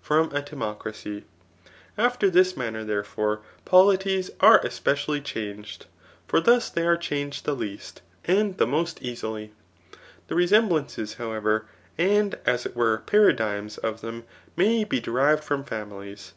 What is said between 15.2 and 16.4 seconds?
from families.